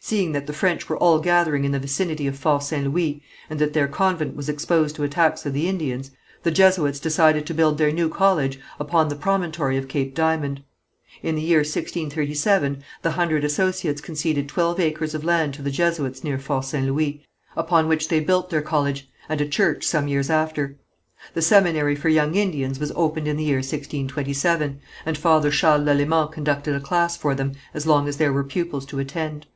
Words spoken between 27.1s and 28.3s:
for them as long as